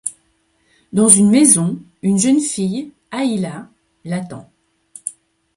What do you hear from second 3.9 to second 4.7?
l'attend.